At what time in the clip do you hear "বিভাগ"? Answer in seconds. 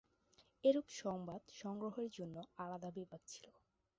2.91-3.21